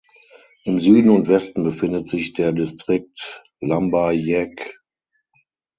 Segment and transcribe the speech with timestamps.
[0.63, 4.73] Im Süden und Westen befindet sich der Distrikt Lambayeque.